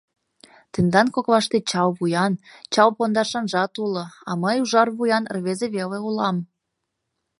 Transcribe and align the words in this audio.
Тендан 0.73 1.07
коклаште 1.15 1.57
чал 1.69 1.89
вуян, 1.97 2.33
чал 2.73 2.89
пондашанжат 2.97 3.73
уло, 3.83 4.05
а 4.29 4.31
мый 4.41 4.57
ужар 4.63 4.87
вуян 4.97 5.23
рвезе 5.35 5.67
веле 5.75 5.97
улам. 6.07 6.37